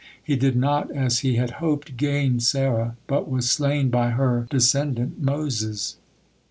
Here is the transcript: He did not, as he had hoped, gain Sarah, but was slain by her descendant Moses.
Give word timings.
He 0.23 0.35
did 0.35 0.55
not, 0.55 0.89
as 0.89 1.19
he 1.19 1.35
had 1.35 1.51
hoped, 1.61 1.95
gain 1.95 2.39
Sarah, 2.39 2.95
but 3.05 3.29
was 3.29 3.51
slain 3.51 3.91
by 3.91 4.09
her 4.09 4.47
descendant 4.49 5.21
Moses. 5.21 5.97